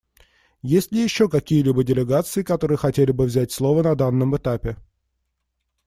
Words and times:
Есть 0.63 0.91
ли 0.91 0.99
еще 1.03 1.29
какие-либо 1.29 1.83
делегации, 1.83 2.41
которые 2.41 2.79
хотели 2.79 3.11
бы 3.11 3.25
взять 3.27 3.51
слово 3.51 3.83
на 3.83 3.93
данном 3.95 4.35
этапе? 4.35 4.75